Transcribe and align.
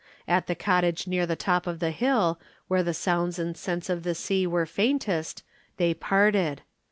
At 0.27 0.47
the 0.47 0.55
cottage 0.55 1.05
near 1.05 1.27
the 1.27 1.35
top 1.35 1.67
of 1.67 1.77
the 1.77 1.91
hill, 1.91 2.39
where 2.67 2.81
the 2.81 2.91
sounds 2.91 3.37
and 3.37 3.55
scents 3.55 3.87
of 3.87 4.01
the 4.01 4.15
sea 4.15 4.47
were 4.47 4.65
faintest, 4.65 5.43
they 5.77 5.93
parted. 5.93 6.63